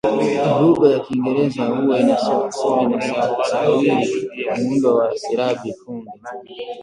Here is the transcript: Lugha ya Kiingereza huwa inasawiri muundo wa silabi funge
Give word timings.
Lugha 0.61 0.87
ya 0.93 0.99
Kiingereza 1.05 1.63
huwa 1.65 1.99
inasawiri 1.99 3.93
muundo 4.57 4.95
wa 4.97 5.07
silabi 5.17 5.73
funge 5.79 6.11